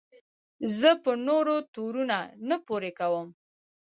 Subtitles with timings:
[0.79, 2.17] زه په نورو تورونه
[2.49, 3.27] نه پورې کوم.